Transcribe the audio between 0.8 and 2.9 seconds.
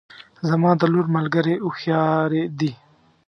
لور ملګرې هوښیارې دي